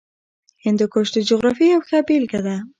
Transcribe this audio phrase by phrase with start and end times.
[0.65, 2.55] هندوکش د جغرافیې یوه ښه بېلګه ده.